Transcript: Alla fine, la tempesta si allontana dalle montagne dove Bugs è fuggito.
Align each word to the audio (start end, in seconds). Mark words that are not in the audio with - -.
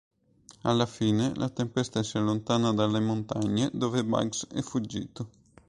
Alla 0.63 0.87
fine, 0.87 1.31
la 1.35 1.47
tempesta 1.51 2.01
si 2.01 2.17
allontana 2.17 2.73
dalle 2.73 2.99
montagne 2.99 3.69
dove 3.71 4.03
Bugs 4.03 4.47
è 4.47 4.59
fuggito. 4.61 5.29